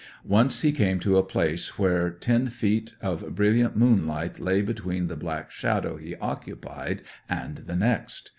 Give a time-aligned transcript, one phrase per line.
[0.25, 5.15] Once he came to a place where ten feet of brilliant moonlight lay between the
[5.15, 8.29] black shadow he occupied and the next.